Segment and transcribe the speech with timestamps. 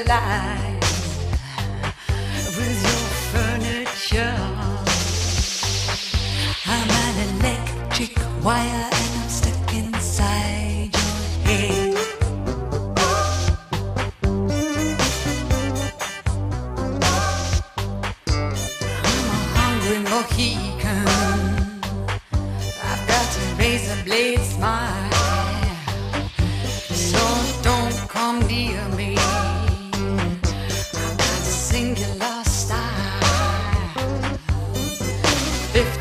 [0.00, 0.47] alive.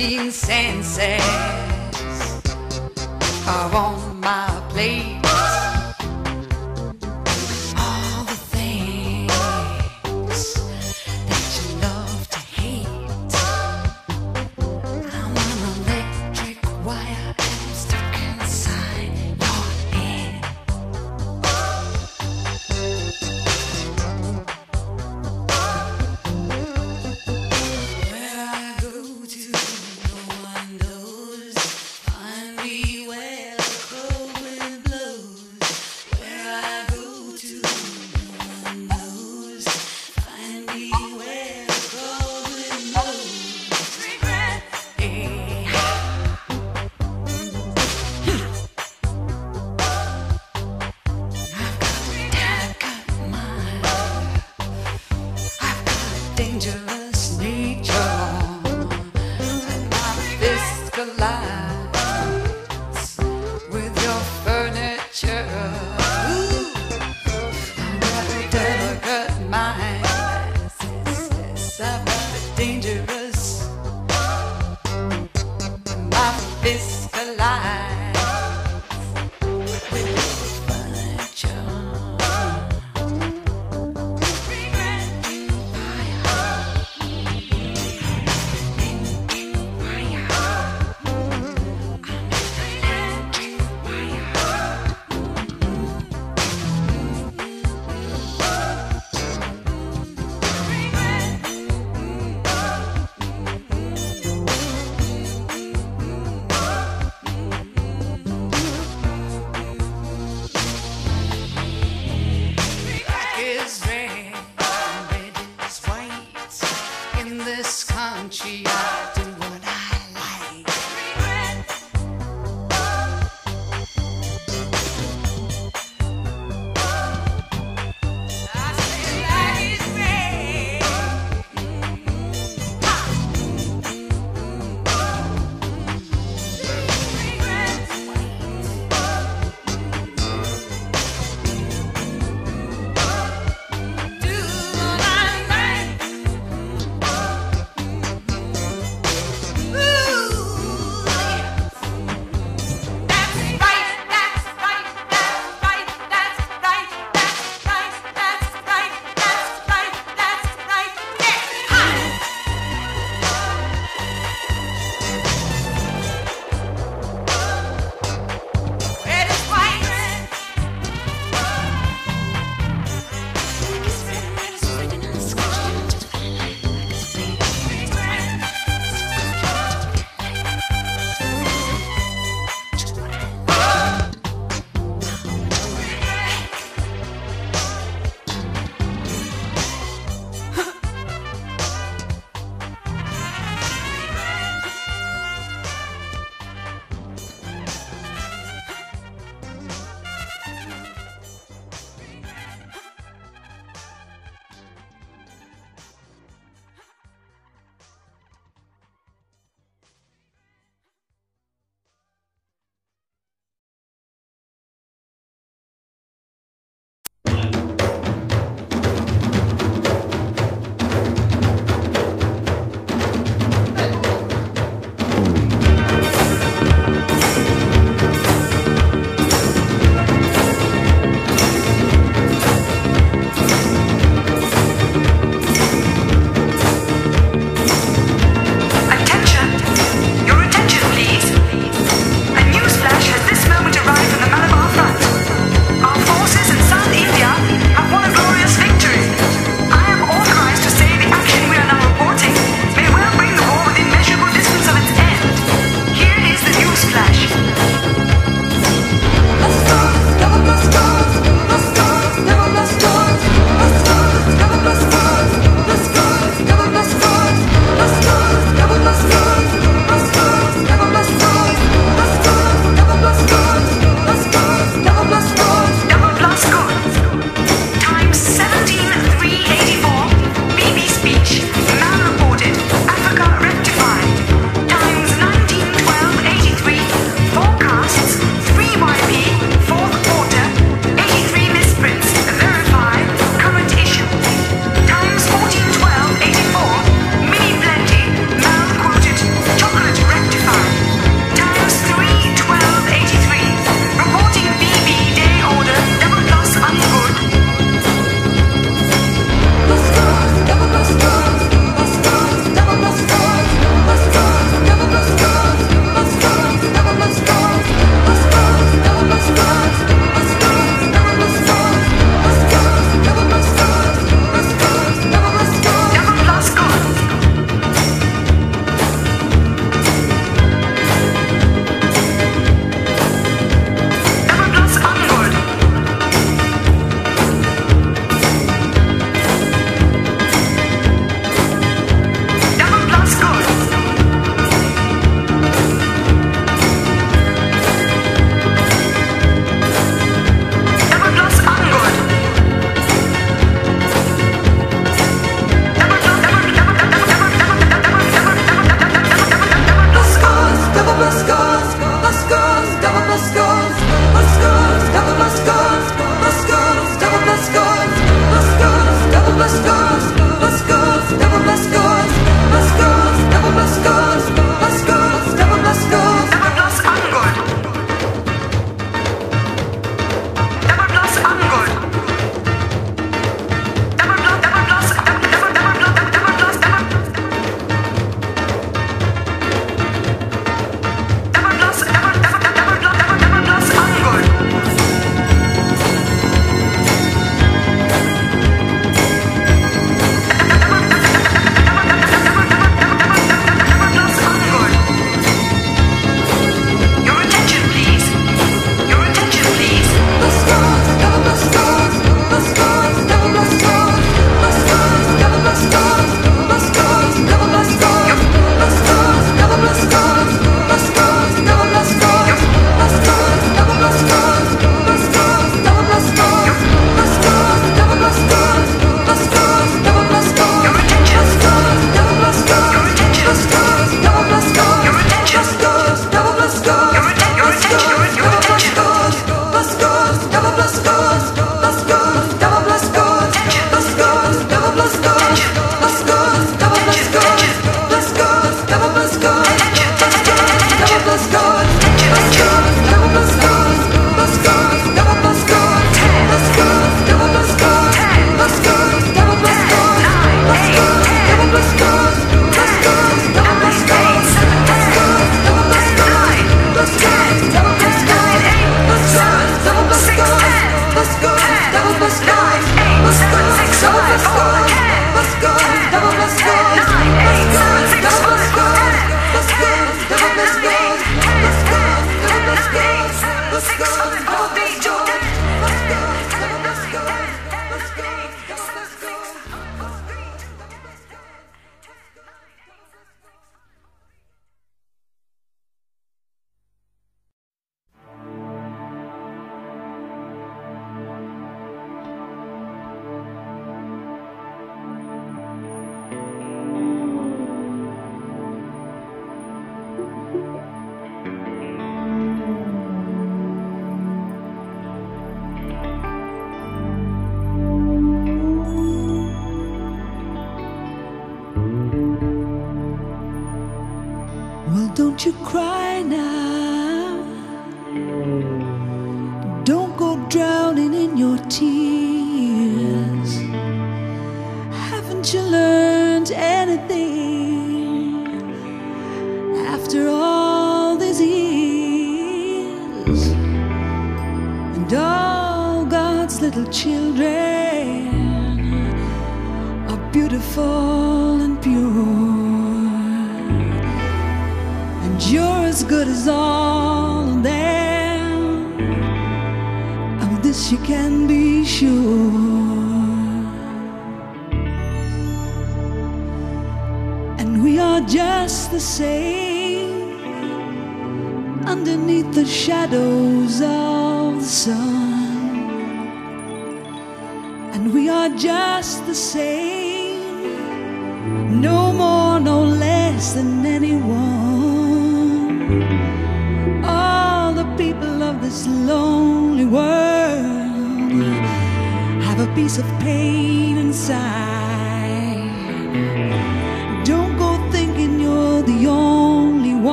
[0.00, 0.32] fifteen
[3.46, 5.19] are on, my plate.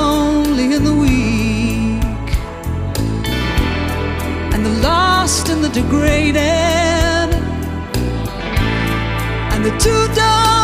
[0.00, 2.28] lonely and the weak,
[4.54, 7.30] and the lost and the degraded,
[9.52, 10.59] and the two dogs.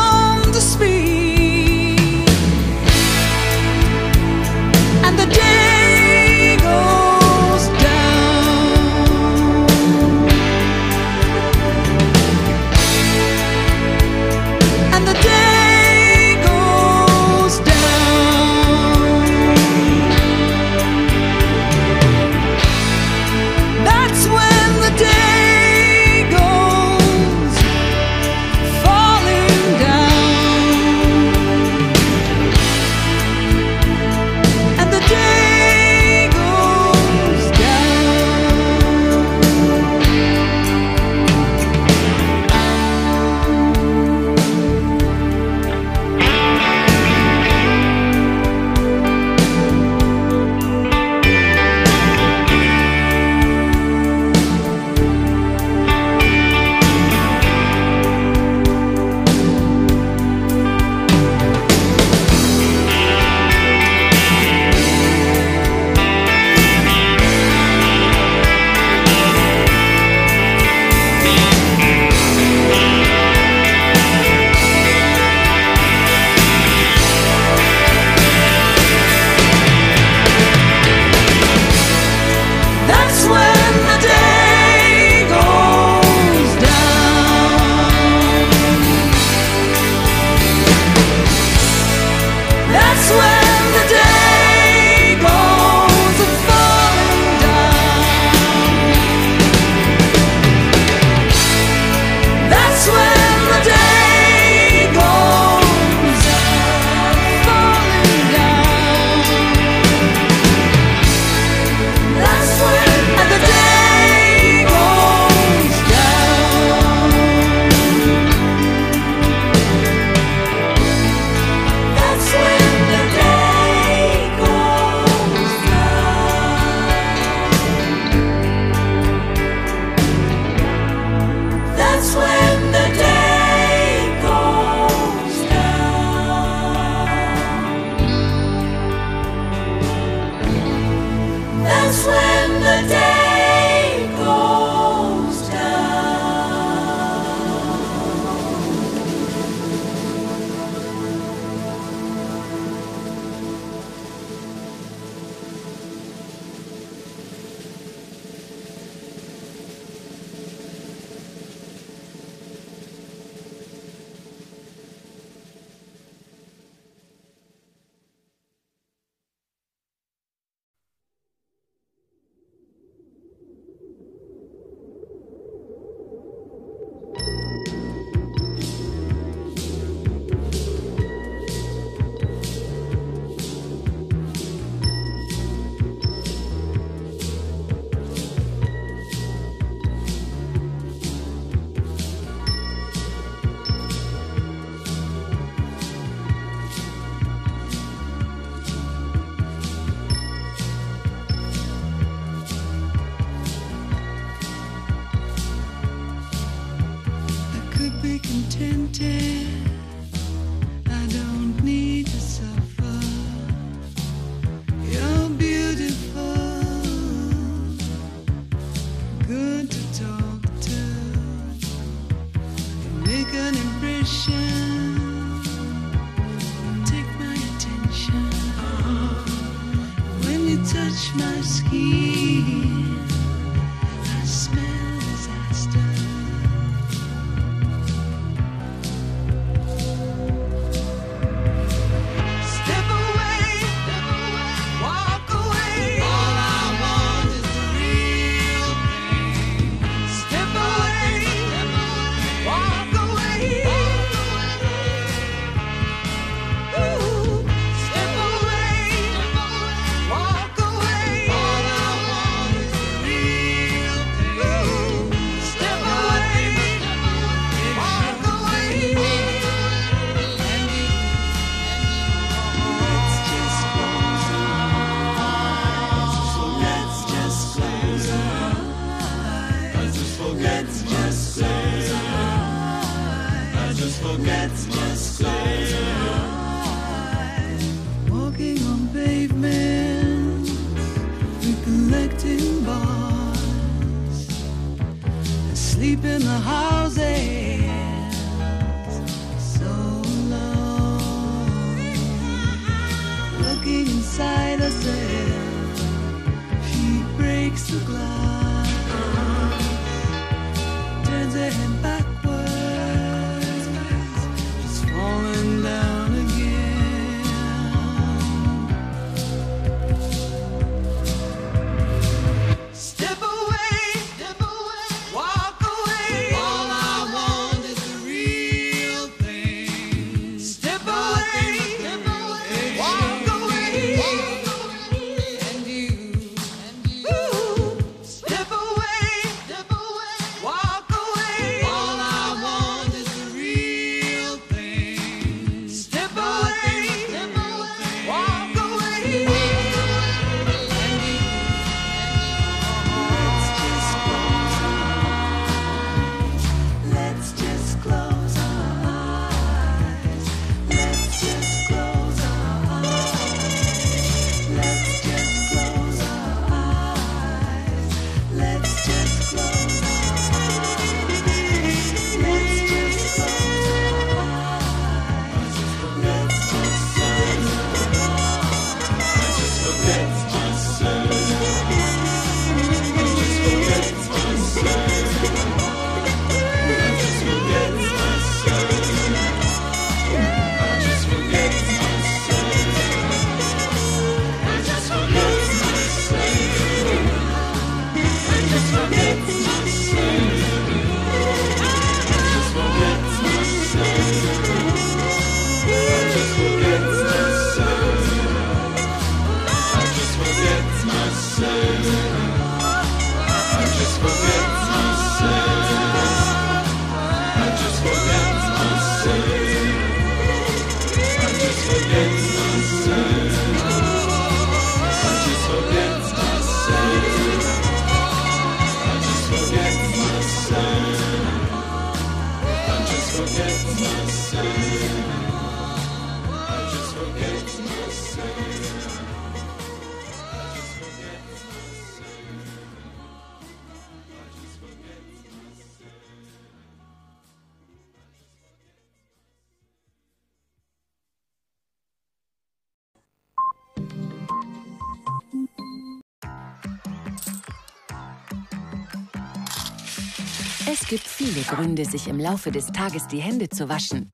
[460.69, 464.11] Es gibt viele Gründe, sich im Laufe des Tages die Hände zu waschen.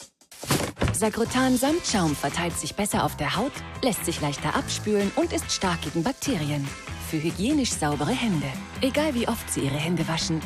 [0.92, 5.80] Sagrotan Samtschaum verteilt sich besser auf der Haut, lässt sich leichter abspülen und ist stark
[5.80, 6.68] gegen Bakterien.
[7.08, 8.46] Für hygienisch saubere Hände.
[8.82, 10.42] Egal wie oft Sie Ihre Hände waschen.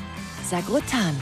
[0.48, 1.16] Sagrotan.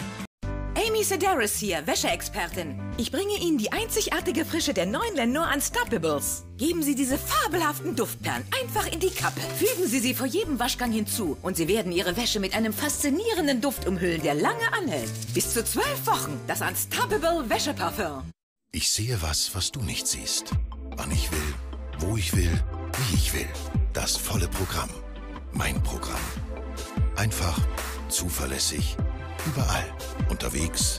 [1.04, 2.80] Amy Sedaris hier, Wäscheexpertin.
[2.96, 6.44] Ich bringe Ihnen die einzigartige Frische der neuen Lenore Unstoppables.
[6.56, 9.42] Geben Sie diese fabelhaften Duftperlen einfach in die Kappe.
[9.58, 13.60] Fügen Sie sie vor jedem Waschgang hinzu und Sie werden Ihre Wäsche mit einem faszinierenden
[13.60, 15.10] Duft umhüllen, der lange anhält.
[15.34, 16.40] Bis zu zwölf Wochen.
[16.46, 18.22] Das Unstoppable Wäscheparfum.
[18.72, 20.52] Ich sehe was, was du nicht siehst.
[20.96, 21.54] Wann ich will,
[21.98, 22.64] wo ich will,
[22.96, 23.48] wie ich will.
[23.92, 24.88] Das volle Programm.
[25.52, 26.20] Mein Programm.
[27.14, 27.58] Einfach,
[28.08, 28.96] zuverlässig,
[29.46, 29.84] überall.
[30.28, 30.98] Unterwegs,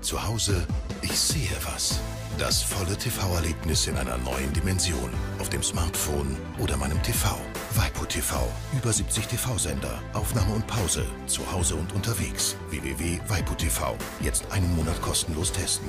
[0.00, 0.66] zu Hause
[1.02, 2.00] Ich sehe was.
[2.38, 5.10] Das volle TV-Erlebnis in einer neuen Dimension.
[5.38, 7.36] Auf dem Smartphone oder meinem TV.
[7.74, 8.48] Waipu TV.
[8.76, 10.02] Über 70 TV-Sender.
[10.14, 11.04] Aufnahme und Pause.
[11.26, 12.56] Zu Hause und unterwegs.
[12.70, 13.96] www.waipu.tv.
[14.20, 15.88] Jetzt einen Monat kostenlos testen.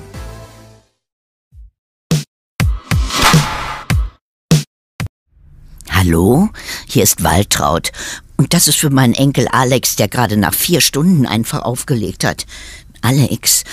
[5.90, 6.50] Hallo,
[6.86, 7.90] hier ist Waltraud.
[8.36, 12.46] Und das ist für meinen Enkel Alex, der gerade nach vier Stunden einfach aufgelegt hat.
[13.00, 13.64] Alex,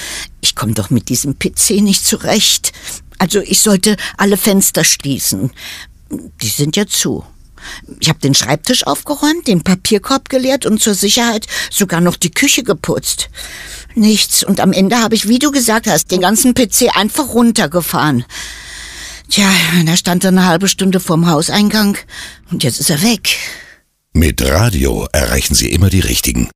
[0.42, 2.74] ich komme doch mit diesem PC nicht zurecht.
[3.18, 5.52] Also ich sollte alle Fenster schließen.
[6.10, 7.24] Die sind ja zu.
[8.00, 12.64] Ich habe den Schreibtisch aufgeräumt, den Papierkorb geleert und zur Sicherheit sogar noch die Küche
[12.64, 13.30] geputzt.
[13.96, 14.44] Nichts.
[14.44, 18.26] Und am Ende habe ich, wie du gesagt hast, den ganzen PC einfach runtergefahren.
[19.30, 19.50] Tja,
[19.86, 21.98] da stand er eine halbe Stunde vorm Hauseingang
[22.52, 23.38] und jetzt ist er weg.
[24.14, 26.50] Mit Radio erreichen Sie immer die Richtigen.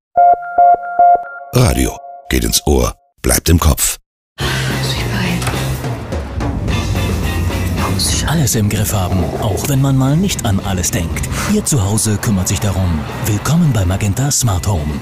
[1.54, 3.98] Radio geht ins Ohr, bleibt im Kopf.
[8.28, 11.30] Alles im Griff haben, auch wenn man mal nicht an alles denkt.
[11.54, 13.00] Ihr Zuhause kümmert sich darum.
[13.26, 15.00] Willkommen bei Magenta Smart Home.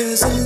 [0.00, 0.39] There's a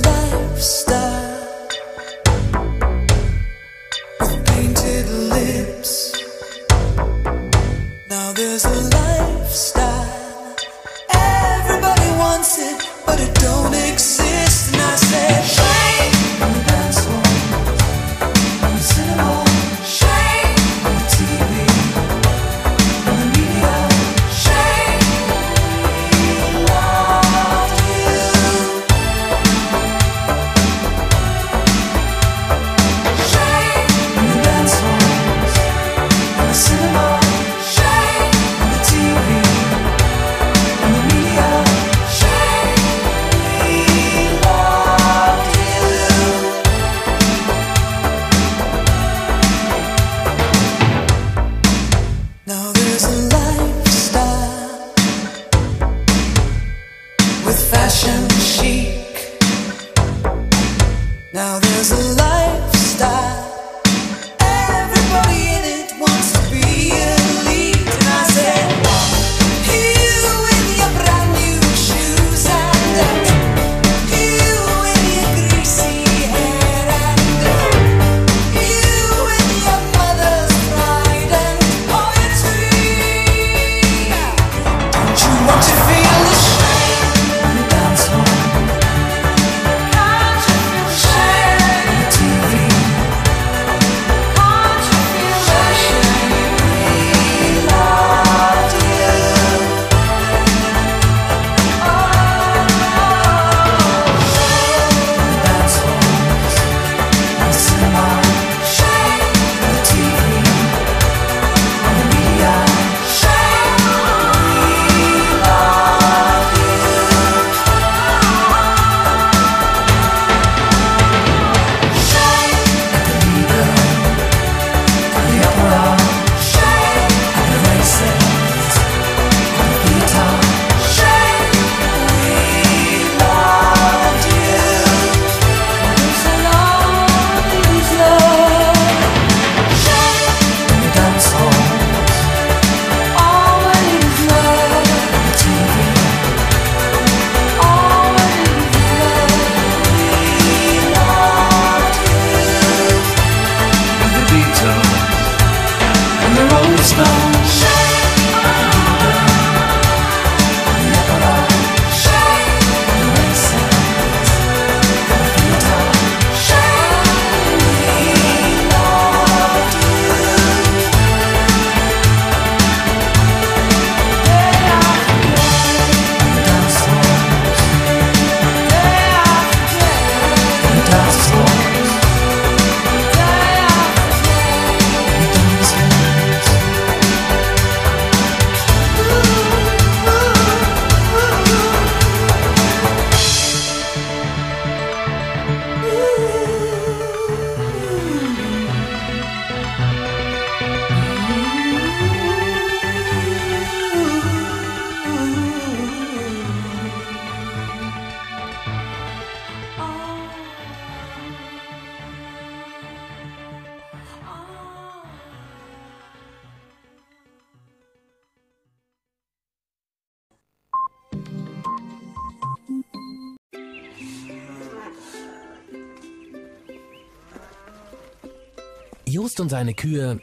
[229.65, 230.21] Seine Kühe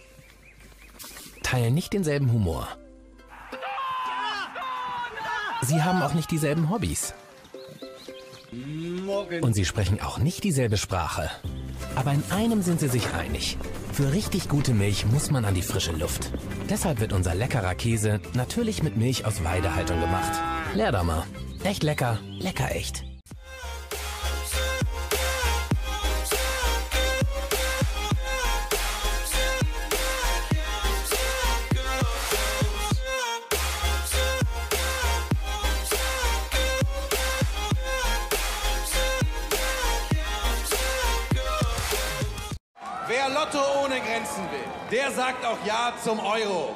[1.42, 2.68] teilen nicht denselben Humor.
[5.62, 7.12] Sie haben auch nicht dieselben Hobbys.
[9.40, 11.28] Und sie sprechen auch nicht dieselbe Sprache.
[11.96, 13.58] Aber in einem sind sie sich einig.
[13.92, 16.30] Für richtig gute Milch muss man an die frische Luft.
[16.70, 20.40] Deshalb wird unser leckerer Käse natürlich mit Milch aus Weidehaltung gemacht.
[20.76, 21.24] Leer da mal.
[21.64, 23.11] Echt lecker, lecker echt.
[46.02, 46.74] Zum Euro.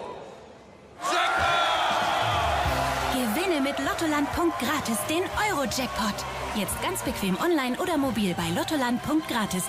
[3.13, 4.29] Gewinne mit Lottoland.
[4.61, 6.15] Gratis den Euro-Jackpot.
[6.55, 9.01] Jetzt ganz bequem online oder mobil bei Lottoland.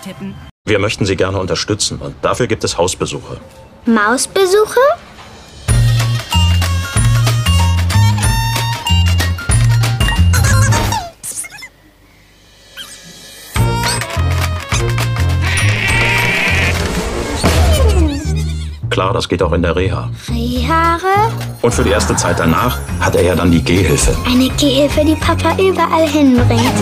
[0.03, 0.36] Tippen.
[0.66, 3.39] Wir möchten Sie gerne unterstützen und dafür gibt es Hausbesuche.
[3.86, 4.80] Mausbesuche?
[18.97, 20.09] Klar, das geht auch in der Reha.
[20.27, 21.31] Rehhaare?
[21.61, 24.17] Und für die erste Zeit danach hat er ja dann die Gehhilfe.
[24.25, 26.73] Eine Gehhilfe, die Papa überall hinbringt.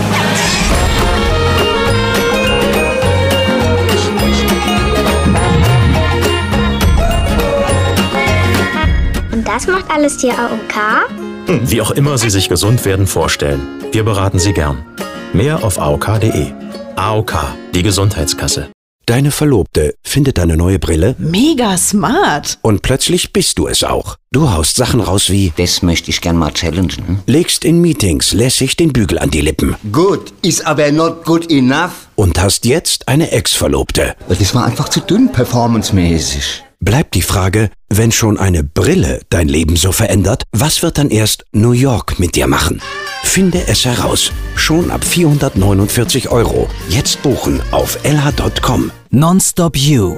[9.33, 11.09] Und das macht alles die AOK?
[11.47, 13.61] Hm, Wie auch immer Sie sich gesund werden vorstellen.
[13.91, 14.85] Wir beraten Sie gern.
[15.33, 16.53] Mehr auf aok.de.
[16.95, 17.33] AOK,
[17.73, 18.69] die Gesundheitskasse.
[19.07, 22.57] Deine Verlobte findet deine neue Brille Mega smart.
[22.63, 24.15] und plötzlich bist du es auch.
[24.31, 27.19] Du haust Sachen raus wie Das möchte ich gern mal challengen.
[27.27, 32.07] legst in Meetings lässig den Bügel an die Lippen Gut, ist aber not good enough.
[32.15, 34.15] und hast jetzt eine Ex-Verlobte.
[34.27, 36.63] Das war einfach zu dünn performancemäßig.
[36.85, 41.43] Bleibt die Frage, wenn schon eine Brille dein Leben so verändert, was wird dann erst
[41.51, 42.79] New York mit dir machen?
[43.23, 44.31] Finde es heraus.
[44.55, 46.69] Schon ab 449 Euro.
[46.87, 48.91] Jetzt buchen auf lh.com.
[49.09, 50.17] Nonstop You.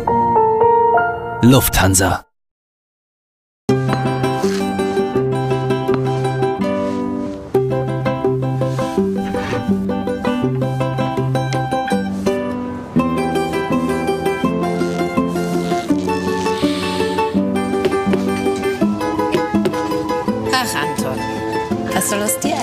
[1.41, 2.25] Lufthansa.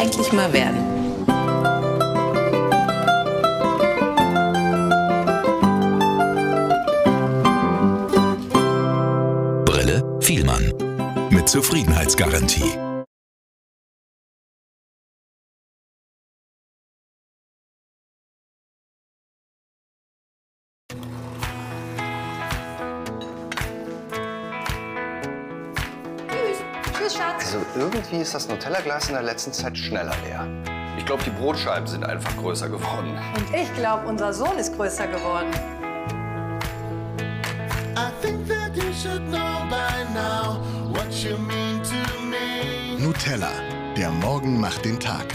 [0.04, 0.76] Eigentlich mal werden?
[9.64, 10.72] Brille Vielmann.
[11.30, 12.83] Mit Zufriedenheitsgarantie.
[28.04, 30.46] Irgendwie ist das Nutella-Glas in der letzten Zeit schneller leer.
[30.98, 33.18] Ich glaube, die Brotscheiben sind einfach größer geworden.
[33.36, 35.50] Und ich glaube, unser Sohn ist größer geworden.
[42.98, 43.50] Nutella.
[43.96, 45.26] Der Morgen macht den Tag.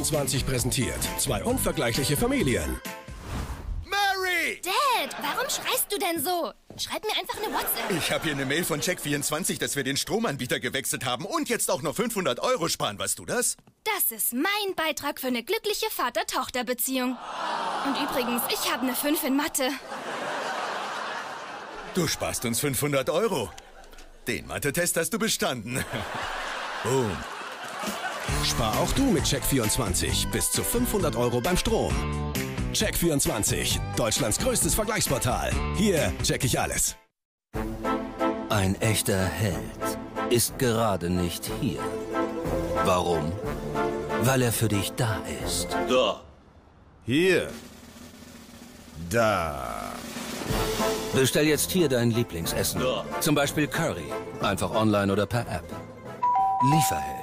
[0.00, 2.80] Check24 präsentiert zwei unvergleichliche Familien.
[3.84, 4.62] Mary!
[4.62, 6.52] Dad, warum schreist du denn so?
[6.78, 7.90] Schreib mir einfach eine WhatsApp.
[7.98, 11.70] Ich habe hier eine Mail von Check24, dass wir den Stromanbieter gewechselt haben und jetzt
[11.70, 12.98] auch noch 500 Euro sparen.
[12.98, 13.58] Weißt du das?
[13.84, 17.18] Das ist mein Beitrag für eine glückliche Vater-Tochter-Beziehung.
[17.84, 19.68] Und übrigens, ich habe eine 5 in Mathe.
[21.94, 23.50] Du sparst uns 500 Euro.
[24.26, 25.84] Den Mathe-Test hast du bestanden.
[26.84, 27.14] Boom.
[28.44, 31.94] Spar auch du mit Check24 bis zu 500 Euro beim Strom.
[32.72, 35.52] Check24, Deutschlands größtes Vergleichsportal.
[35.76, 36.96] Hier check ich alles.
[38.48, 39.98] Ein echter Held
[40.30, 41.80] ist gerade nicht hier.
[42.84, 43.32] Warum?
[44.22, 45.68] Weil er für dich da ist.
[45.88, 46.20] Da.
[47.06, 47.48] Hier.
[49.08, 49.92] Da.
[51.14, 52.80] Bestell jetzt hier dein Lieblingsessen.
[53.20, 54.12] Zum Beispiel Curry.
[54.40, 55.64] Einfach online oder per App.
[56.72, 57.19] Lieferheld.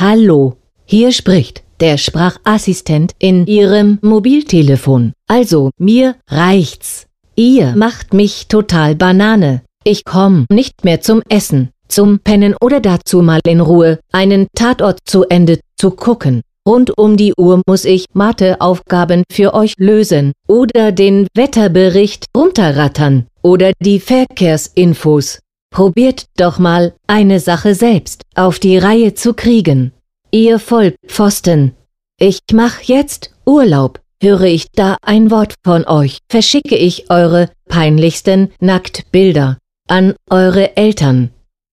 [0.00, 0.54] Hallo,
[0.84, 5.12] hier spricht der Sprachassistent in Ihrem Mobiltelefon.
[5.26, 7.06] Also, mir reicht's.
[7.34, 9.62] Ihr macht mich total Banane.
[9.82, 15.00] Ich komm nicht mehr zum Essen, zum Pennen oder dazu mal in Ruhe einen Tatort
[15.04, 16.42] zu Ende zu gucken.
[16.64, 23.72] Rund um die Uhr muss ich Matheaufgaben für euch lösen oder den Wetterbericht runterrattern oder
[23.80, 25.40] die Verkehrsinfos.
[25.70, 29.92] Probiert doch mal eine Sache selbst auf die Reihe zu kriegen.
[30.30, 31.74] Ihr Vollpfosten.
[32.18, 34.00] Ich mach jetzt Urlaub.
[34.20, 39.58] Höre ich da ein Wort von euch, verschicke ich eure peinlichsten Nacktbilder
[39.88, 41.30] an eure Eltern.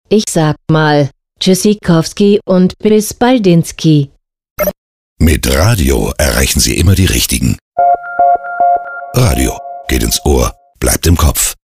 [0.09, 1.09] Ich sag mal
[1.39, 4.11] Tschüssikowski und bis Baldinski.
[5.19, 7.57] Mit Radio erreichen Sie immer die Richtigen.
[9.13, 9.57] Radio
[9.87, 11.55] geht ins Ohr, bleibt im Kopf.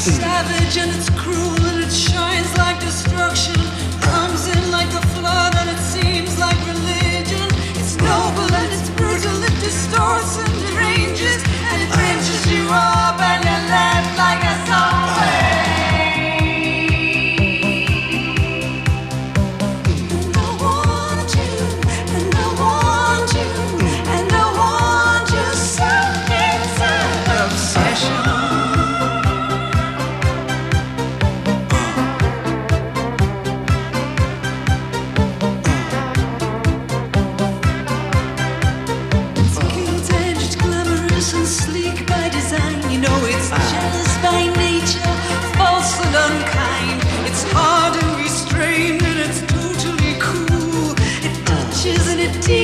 [0.00, 3.54] Savage and it's cruel and it shines like destruction.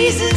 [0.06, 0.35] Jesus.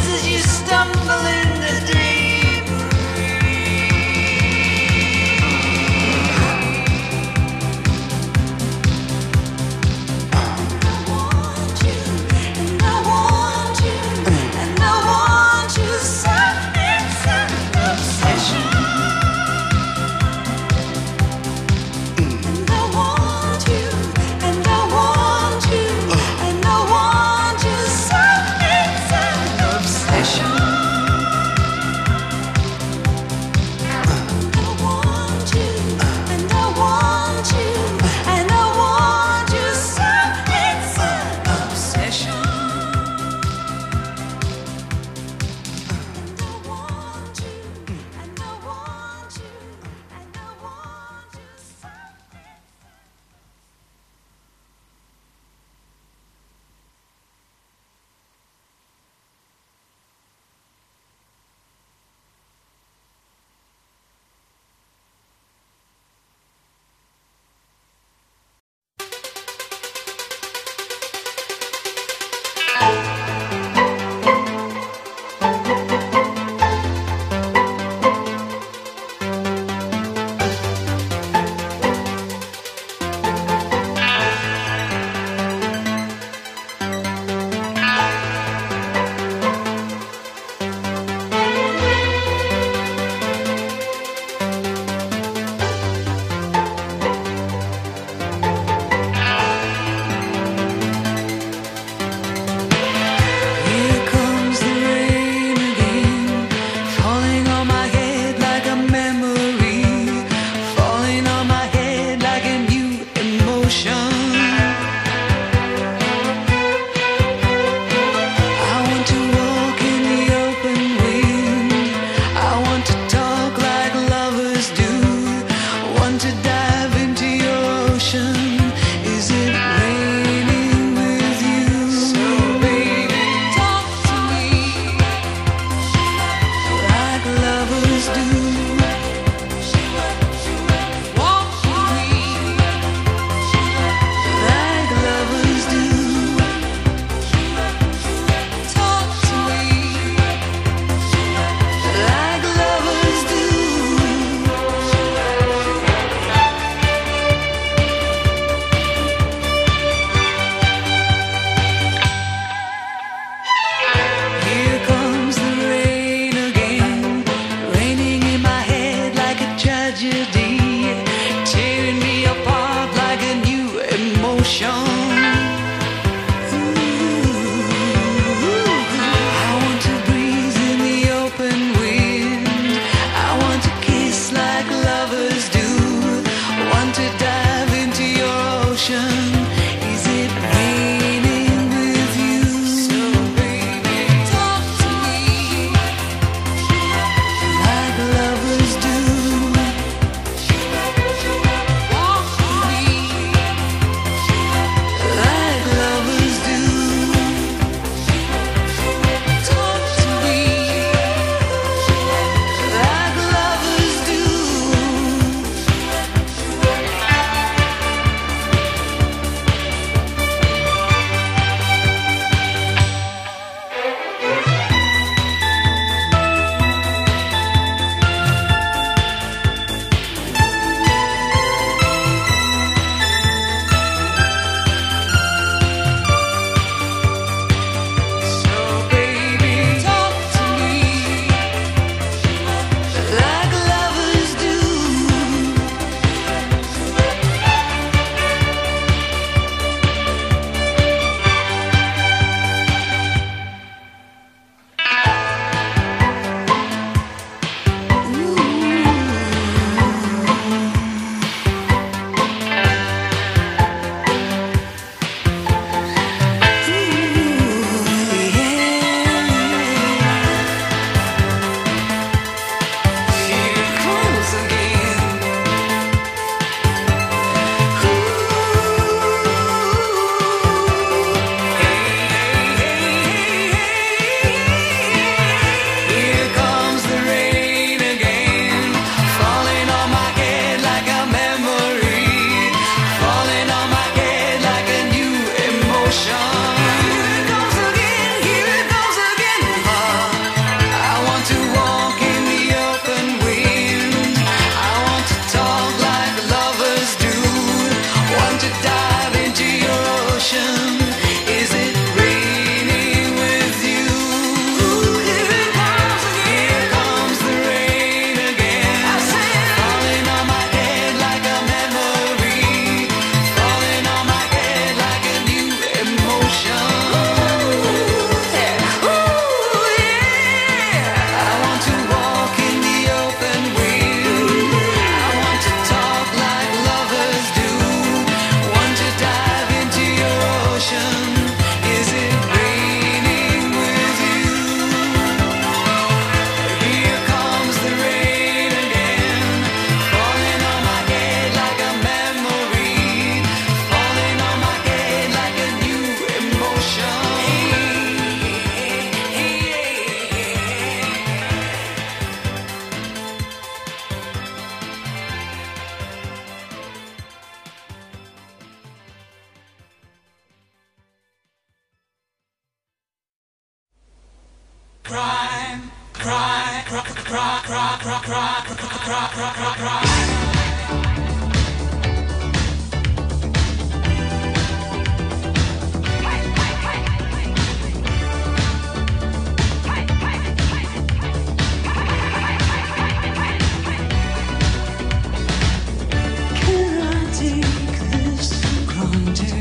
[399.06, 399.39] into